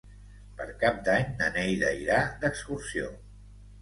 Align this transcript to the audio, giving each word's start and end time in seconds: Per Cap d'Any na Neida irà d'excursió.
Per 0.61 0.65
Cap 0.83 0.97
d'Any 1.09 1.29
na 1.41 1.49
Neida 1.57 1.93
irà 2.07 2.17
d'excursió. 2.45 3.11